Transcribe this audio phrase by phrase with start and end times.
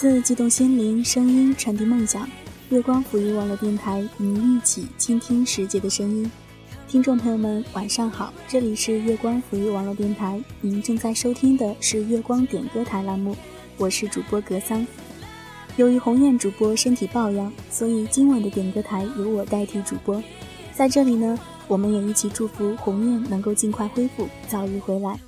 [0.00, 2.26] 自激动心灵，声音传递梦想。
[2.70, 6.32] 月光抚育网络电台，与您一起倾听世界的声音。
[6.88, 13.36] 听众朋友们，晚上好，这里是月光抚育网络电台，您正在收听的是月光点歌台栏目，
[13.76, 14.86] 我是主播格桑。
[15.76, 20.22] 由于鸿雁主播身体抱恙，所以今晚的点歌台由我代替主播。
[20.72, 25.20] 在这里呢，我们也一起祝福鸿雁能够尽快恢复，早日回来。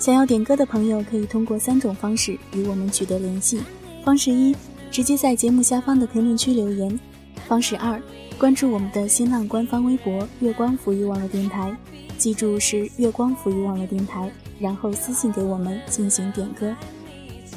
[0.00, 3.60] 想要点歌的朋友可以通过三种方式与我们取得联系。
[4.02, 4.56] 方式一，
[4.90, 6.98] 直接在节目下方的评论区留言；
[7.46, 8.00] 方式二，
[8.38, 11.76] 关注我们的新浪官方微博“月光抚育网络电台”，
[12.16, 16.74] 记住是“月光抚育网络电台”，然后私信给我们进行点歌。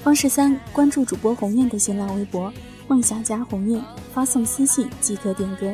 [0.03, 2.51] 方式三，关注主播鸿雁的新浪微博
[2.89, 3.81] “梦想家鸿雁”，
[4.13, 5.73] 发送私信即可点歌。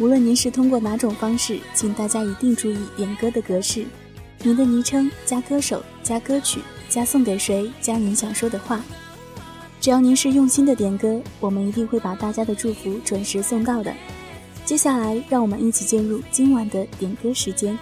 [0.00, 3.86] 无论您是通过哪种方式，请大家一定注意点歌的格式。
[4.46, 8.84] 您的昵称加歌手加歌曲加送给谁加您想说的话，
[9.80, 13.90] 只要您是用心的点歌，我们一定会把大家的祝福准时送到的。
[14.66, 17.76] 接下来，让我们一起进入今晚的点歌时间。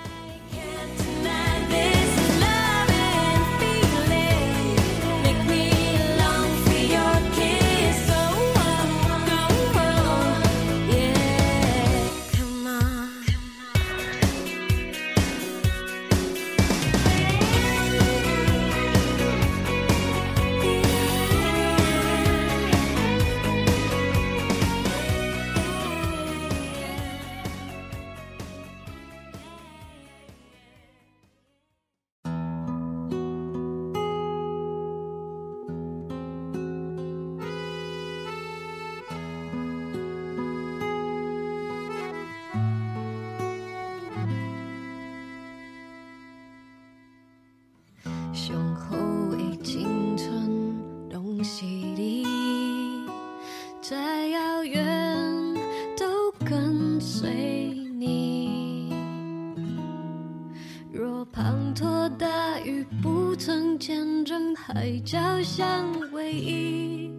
[65.53, 67.11] 角相唯一，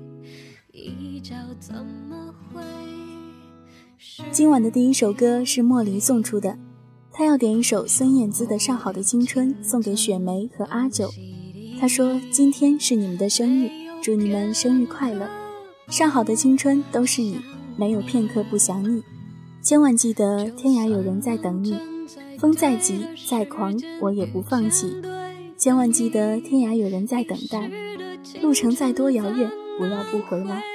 [0.72, 2.64] 一角怎么会？
[4.32, 6.58] 今晚的第一首歌是莫离送出的，
[7.12, 11.12] 他要点一首孙燕姿的《上好的青春》送给雪梅和阿九。
[11.80, 13.70] 他说：“今天是你们的生日，
[14.02, 15.30] 祝你们生日快乐！
[15.90, 17.40] 上好的青春都是你，
[17.78, 19.04] 没有片刻不想你。
[19.62, 21.78] 千万记得，天涯有人在等你，
[22.40, 24.96] 风再急再狂，我也不放弃。”
[25.56, 27.72] 千万记得，天涯有人在等待，
[28.42, 30.73] 路程再多遥远，不要不回来。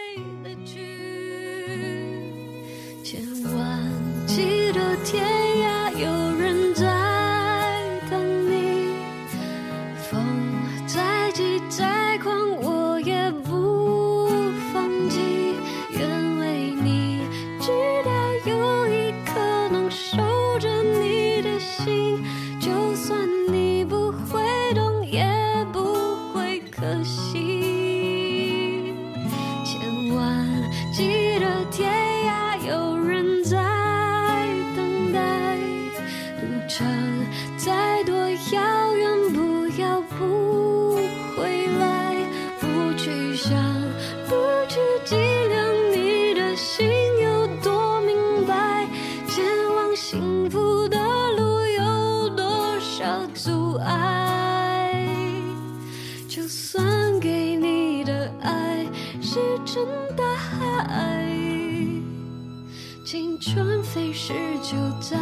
[63.99, 65.19] 还是就再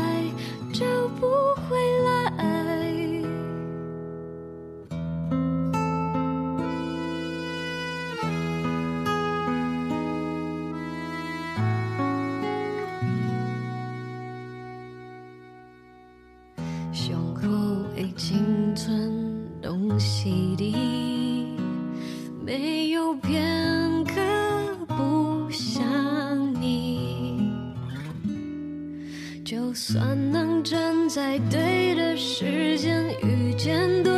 [0.71, 0.85] 找
[1.19, 1.27] 不
[1.67, 2.31] 回来
[16.93, 17.49] 胸口
[17.97, 20.77] 已经存东西的
[22.45, 23.46] 没有变
[29.89, 34.16] 算能站在对的时间遇见。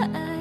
[0.00, 0.39] 爱。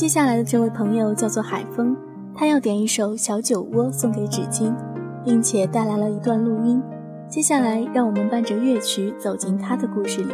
[0.00, 1.94] 接下来的这位朋友叫做海风，
[2.34, 4.74] 他要点一首《小酒窝》送给纸巾，
[5.22, 6.82] 并且带来了一段录音。
[7.28, 10.32] 接下来，让我们伴着乐曲走进他的故事里。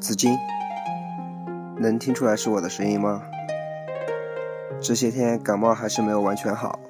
[0.00, 0.34] 紫金，
[1.76, 3.20] 能听出来是我的声音吗？
[4.90, 6.80] 这些天感冒还是没有完全好，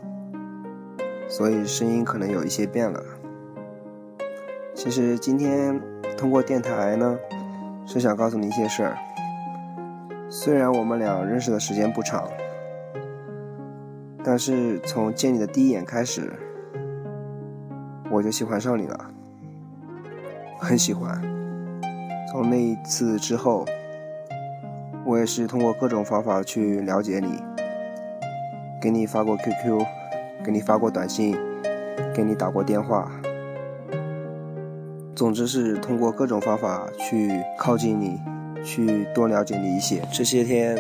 [1.29, 2.99] 所以声音可能有一些变了。
[4.75, 5.79] 其实今天
[6.17, 7.19] 通过电台呢，
[7.85, 8.97] 是想告诉你一些事儿。
[10.31, 12.27] 虽然我们俩认识的时间不长，
[14.25, 16.33] 但是从见你的第一眼开始，
[18.11, 19.11] 我就喜欢上你了，
[20.59, 21.21] 很喜欢。
[22.33, 23.67] 从那一次之后，
[25.05, 27.50] 我也是通过各种方法去了解你。
[28.81, 29.85] 给你发过 QQ，
[30.43, 31.37] 给你发过短信，
[32.15, 33.13] 给你打过电话，
[35.15, 38.19] 总之是通过各种方法去靠近你，
[38.65, 40.01] 去多了解你一些。
[40.11, 40.79] 这些天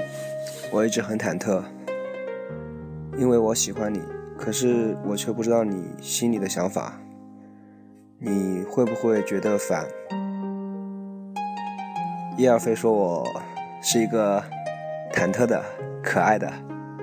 [0.73, 1.63] 我一直很忐忑，
[3.19, 4.01] 因为我喜欢你，
[4.39, 6.99] 可是我却不知道你心里的想法，
[8.19, 9.85] 你会不会觉得烦？
[12.39, 13.29] 叶尔飞说我
[13.83, 14.43] 是一个
[15.13, 15.63] 忐忑的、
[16.03, 16.51] 可爱的、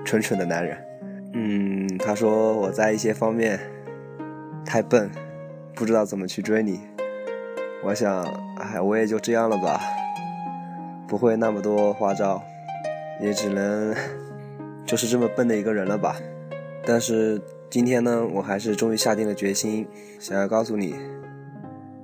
[0.03, 0.86] 蠢蠢的男人。
[1.33, 3.59] 嗯，他说我在一些方面
[4.65, 5.09] 太笨，
[5.75, 6.79] 不知道怎么去追你。
[7.83, 8.23] 我想，
[8.57, 9.79] 哎，我也就这样了吧，
[11.07, 12.41] 不会那么多花招，
[13.21, 13.95] 也只能
[14.85, 16.15] 就是这么笨的一个人了吧。
[16.85, 19.87] 但是今天呢，我还是终于下定了决心，
[20.19, 20.95] 想要告诉你，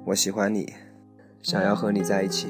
[0.06, 0.74] 我喜欢你，
[1.42, 2.50] 想要和你在一起，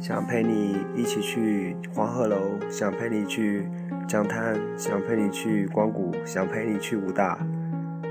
[0.00, 3.68] 想陪你一起去黄鹤楼，想陪你去。
[4.08, 7.38] 江滩，想陪你去光谷，想陪你去武大，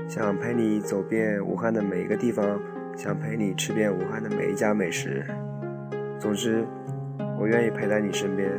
[0.08, 2.58] 想陪你走遍武汉的每一个地方，
[2.96, 5.22] 想陪你吃遍武汉的每一家美食。
[6.18, 6.64] 总之，
[7.38, 8.50] 我愿意陪在你身边，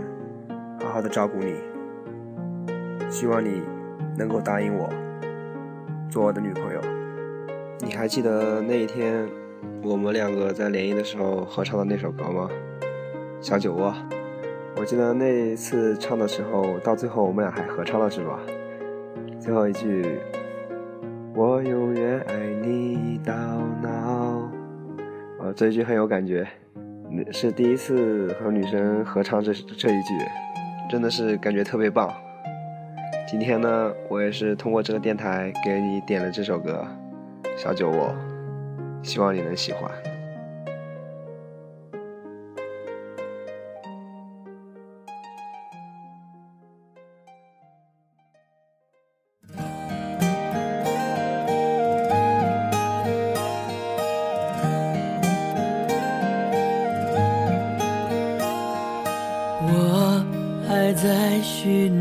[0.82, 1.56] 好好的照顾你。
[3.10, 3.64] 希望你
[4.16, 4.88] 能够答应我，
[6.10, 6.82] 做我的女朋友。
[7.80, 9.26] 你还记得那一天，
[9.82, 12.50] 我们两个在联谊的时候合唱的那首歌吗？
[13.42, 13.94] 小酒窝。
[14.78, 18.40] 我记得那一次唱的时候，到最后我们俩还合唱了，是吧？
[19.40, 20.20] 最后一句
[21.36, 23.34] “我永远爱你到
[23.82, 23.90] 老”，
[25.44, 26.48] 啊，这一句很有感觉，
[27.32, 30.14] 是第一次和女生合唱这这一句，
[30.90, 32.14] 真的是感觉特别棒。
[33.28, 36.86] 今天呢，我也是通过这个电台给你点了这首歌
[37.58, 38.16] 《小酒窝》，
[39.08, 39.92] 希望你能喜欢。
[61.65, 62.00] 缘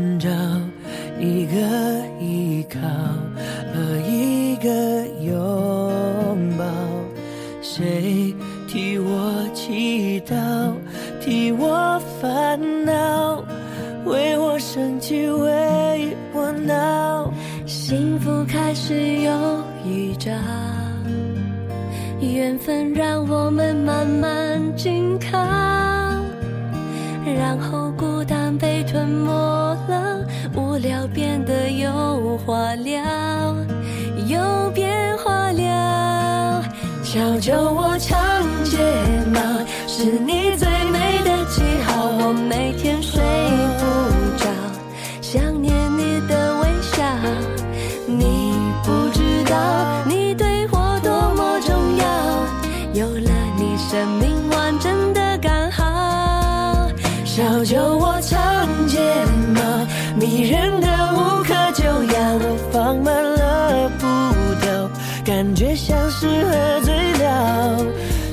[66.21, 67.77] 是喝醉了，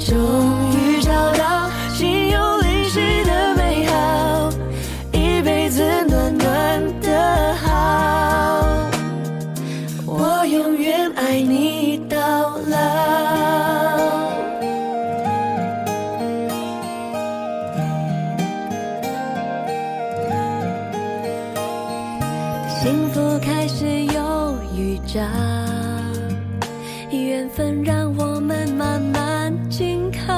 [0.04, 0.14] 终
[0.74, 4.50] 于找到心有灵犀的美好，
[5.10, 8.66] 一辈子暖暖的好，
[10.04, 12.76] 我永远爱你到老。
[22.82, 25.20] 幸福开始有预兆，
[27.16, 30.34] 缘分让我们慢慢紧靠，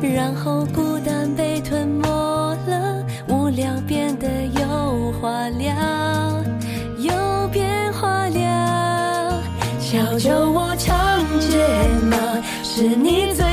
[0.00, 2.06] 然后孤单被吞没
[2.66, 4.28] 了，无聊变得
[4.60, 5.74] 有话聊，
[6.98, 9.42] 有变化了。
[9.78, 10.94] 小酒窝长
[11.40, 11.56] 睫
[12.10, 12.16] 毛，
[12.62, 13.44] 是你最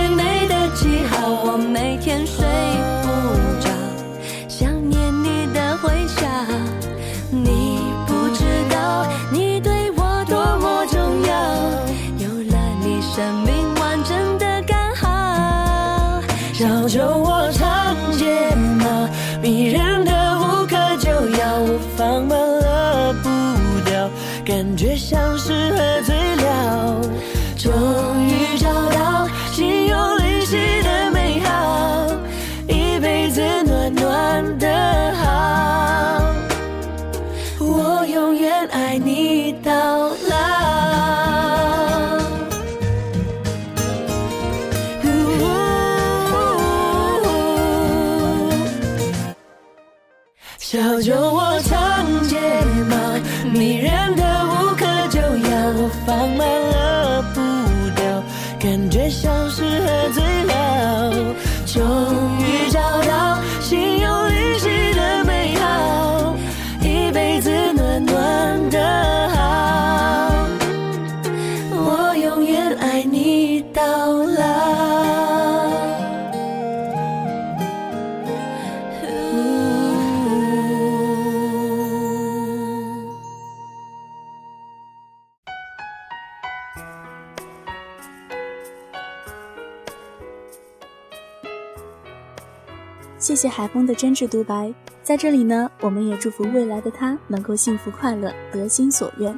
[93.29, 99.37] 谢谢海风的真挚独白，在这里呢，我们也祝福未来的他能够幸福快乐，得心所愿。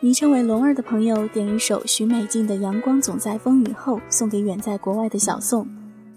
[0.00, 5.68] 昵称为龙儿的朋友点一首许美静的《阳光总在风雨后》送给远在国外的小宋，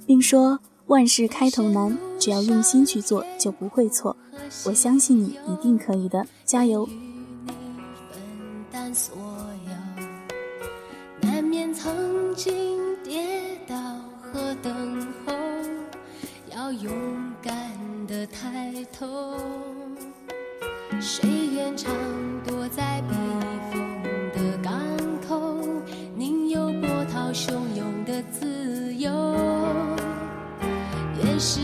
[0.08, 0.58] 并说
[0.88, 4.16] ：“万事开头难，只要用心去做就不会错。
[4.66, 6.88] 我相信你一定可以的，加油！”，
[11.20, 12.71] 难免曾经
[16.72, 16.92] 勇
[17.42, 17.54] 敢
[18.08, 19.36] 的抬头。
[21.00, 21.92] 谁愿常
[22.46, 23.16] 躲在避
[23.72, 24.02] 风
[24.34, 24.74] 的港
[25.28, 25.58] 口，
[26.16, 29.12] 宁有波涛汹涌的自由？
[31.24, 31.60] 愿是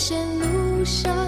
[0.00, 1.19] 人生路上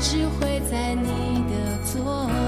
[0.00, 2.47] 只会在你的左右。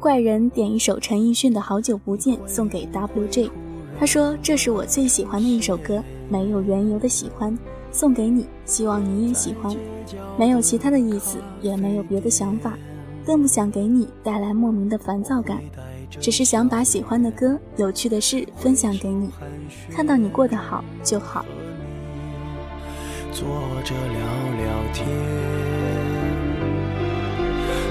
[0.00, 3.50] 怪人点一首陈奕迅的《好久不见》送给 WJ，
[3.98, 7.56] 他说这是我最喜欢的一首歌，没有缘由的喜欢。
[7.90, 9.74] 送给你，希望你也喜欢。
[10.38, 12.78] 没有其他的意思，也没有别的想法，
[13.26, 15.58] 更不想给你带来莫名的烦躁感，
[16.20, 19.30] 只是想把喜欢的歌、有趣的事分享给你，
[19.90, 21.44] 看到你过得好就好。
[23.32, 23.48] 坐
[23.84, 24.20] 着聊
[24.58, 25.06] 聊天，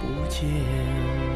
[0.00, 1.35] 不见。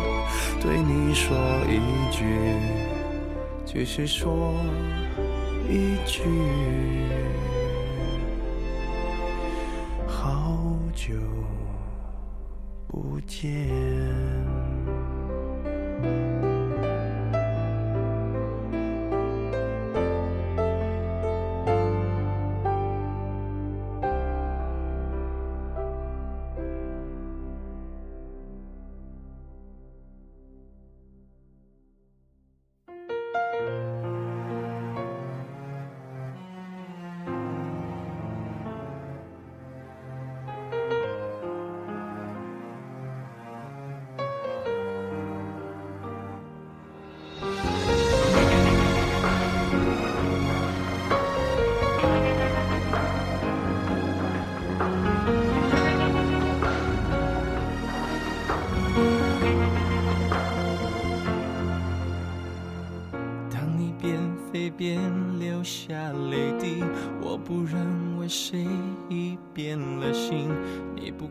[0.61, 1.35] 对你说
[1.67, 1.79] 一
[2.11, 2.23] 句，
[3.65, 4.53] 继续说
[5.67, 6.21] 一句。
[10.07, 10.55] 好
[10.93, 11.15] 久
[12.87, 13.69] 不见。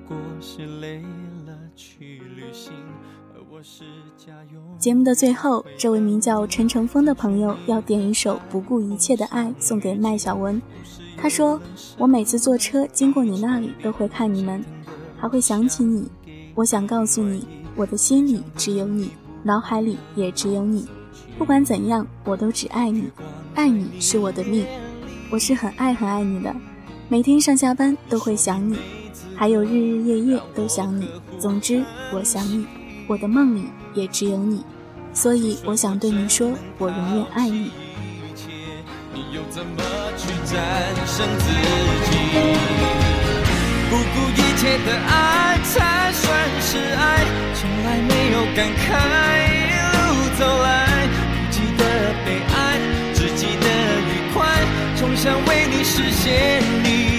[0.06, 1.02] 过是累
[1.46, 2.72] 了去旅行，
[3.34, 3.84] 而我是
[4.16, 4.60] 加油。
[4.78, 10.60] 节目的最后，这位名叫陈成峰的朋友要点一首《不顾一切的爱》送给麦小文。
[11.16, 11.60] 他说
[11.98, 14.64] ：“我每次坐车经过你那里，都会看你们，
[15.16, 16.10] 还会想起你。
[16.54, 19.10] 我想告诉你，我的心里只有你，
[19.42, 20.88] 脑海里也只有你。
[21.38, 23.10] 不管怎样，我都只爱你。”
[23.54, 24.64] 爱你是我的命，
[25.30, 26.54] 我是很爱很爱你的，
[27.08, 28.78] 每天上下班都会想你，
[29.40, 31.08] 还有日日夜夜都想你。
[31.38, 32.66] 总之，我想你，
[33.06, 34.62] 我的梦里也只有你，
[35.14, 37.70] 所以我想对你说，我永远爱你。
[43.88, 46.28] 不顾一切的爱才算
[46.60, 47.24] 是爱，
[47.54, 48.88] 从来没有感慨，
[49.56, 49.96] 一路
[50.38, 50.68] 走来
[51.16, 51.18] 不
[51.50, 51.82] 记得
[52.26, 52.60] 被爱。
[54.96, 57.09] 总想为你实现你，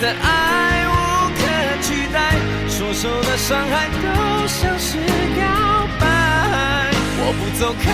[0.00, 0.92] 的爱无
[1.38, 1.40] 可
[1.82, 2.34] 取代，
[2.68, 4.98] 所受的伤害都像是
[5.36, 6.06] 告白。
[7.20, 7.86] 我不走开，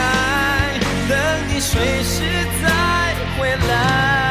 [1.09, 1.13] 等
[1.49, 2.23] 你随时
[2.63, 2.65] 再
[3.39, 4.24] 回来。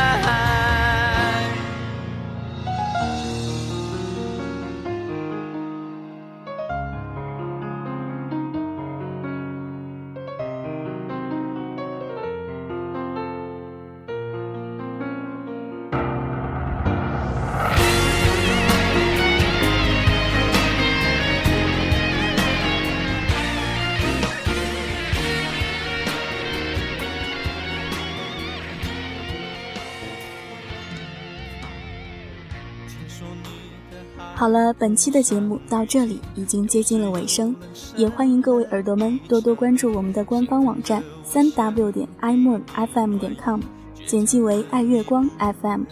[34.44, 37.56] 好了，本期的节目到这里已经接近了尾声，
[37.96, 43.62] 也欢迎各位耳朵们多多关注我们的官方网站三 w 点 i moon fm 点 com，
[44.06, 45.84] 简记为爱月光 FM，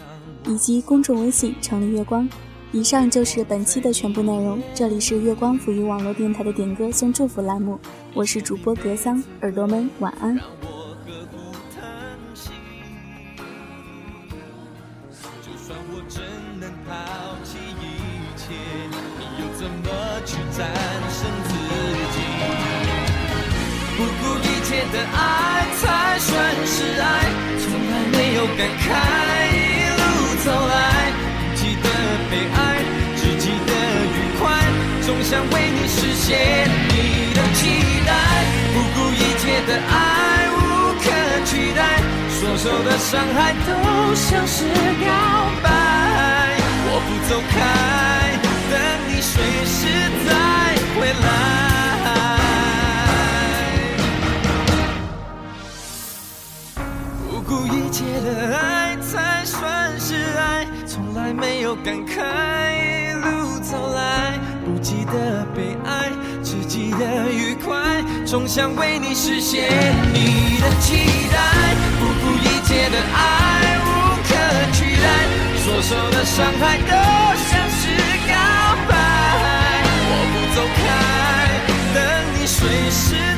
[0.47, 2.27] 以及公众微信城里月光。
[2.73, 4.61] 以上就是本期的全部内容。
[4.75, 7.79] 这里是月光抚育网络电台的点歌送祝福栏目，
[8.13, 10.37] 我是主播格桑，耳朵们晚安。
[35.31, 37.63] 想为你实现你的期
[38.05, 38.11] 待。
[38.73, 39.95] 不顾一切的爱
[40.51, 40.59] 无
[40.99, 41.07] 可
[41.45, 41.79] 取代，
[42.29, 43.71] 说手的伤害都
[44.13, 45.07] 像是告
[45.63, 45.65] 白。
[46.83, 47.55] 我不走开，
[48.71, 48.75] 等
[49.07, 49.79] 你随时
[50.27, 50.29] 再
[50.99, 51.25] 回来。
[57.29, 63.10] 不顾一切的爱才算是爱，从来没有感慨，
[65.13, 66.09] 的悲哀
[66.41, 69.69] 自己的愉快总想为你实现。
[70.13, 70.95] 你的期
[71.31, 73.89] 待不顾一切的爱无
[74.27, 74.31] 可
[74.73, 75.51] 取代。
[75.63, 76.93] 所受的伤害都
[77.49, 77.81] 像是
[78.27, 78.33] 告
[78.89, 78.91] 白
[80.09, 80.81] 我不走开
[81.93, 81.97] 等
[82.33, 83.30] 你随时